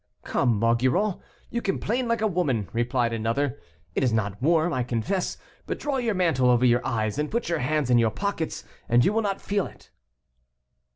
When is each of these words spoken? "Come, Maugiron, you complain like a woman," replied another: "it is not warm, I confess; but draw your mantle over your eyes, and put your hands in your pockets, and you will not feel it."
"Come, 0.23 0.59
Maugiron, 0.59 1.19
you 1.51 1.61
complain 1.61 2.07
like 2.07 2.21
a 2.21 2.25
woman," 2.27 2.67
replied 2.73 3.13
another: 3.13 3.59
"it 3.93 4.03
is 4.03 4.11
not 4.11 4.41
warm, 4.41 4.73
I 4.73 4.81
confess; 4.81 5.37
but 5.67 5.77
draw 5.77 5.97
your 5.97 6.15
mantle 6.15 6.49
over 6.49 6.65
your 6.65 6.83
eyes, 6.83 7.19
and 7.19 7.29
put 7.29 7.49
your 7.49 7.59
hands 7.59 7.91
in 7.91 7.99
your 7.99 8.09
pockets, 8.09 8.63
and 8.89 9.05
you 9.05 9.13
will 9.13 9.21
not 9.21 9.39
feel 9.41 9.67
it." 9.67 9.91